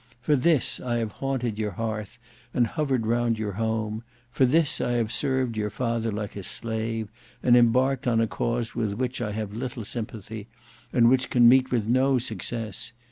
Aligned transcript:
For 0.19 0.35
this 0.35 0.79
I 0.79 0.95
have 0.95 1.11
haunted 1.21 1.59
your 1.59 1.73
hearth 1.73 2.17
and 2.55 2.65
hovered 2.65 3.05
round 3.05 3.37
your 3.37 3.51
home; 3.51 4.03
for 4.31 4.47
this 4.47 4.81
I 4.81 4.93
have 4.93 5.11
served 5.11 5.55
your 5.55 5.69
father 5.69 6.11
like 6.11 6.35
a 6.35 6.41
slave, 6.41 7.09
and 7.43 7.55
embarked 7.55 8.07
in 8.07 8.19
a 8.19 8.25
cause 8.25 8.73
with 8.73 8.93
which 8.95 9.21
I 9.21 9.31
have 9.33 9.53
little 9.55 9.85
sympathy, 9.85 10.47
and 10.91 11.07
which 11.07 11.29
can 11.29 11.47
meet 11.47 11.69
with 11.69 11.85
no 11.85 12.17
success. 12.17 12.93